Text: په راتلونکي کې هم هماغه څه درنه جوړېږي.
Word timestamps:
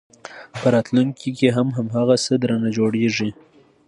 په 0.59 0.67
راتلونکي 0.75 1.29
کې 1.37 1.47
هم 1.55 1.67
هماغه 1.77 2.15
څه 2.25 2.33
درنه 2.41 2.69
جوړېږي. 2.77 3.29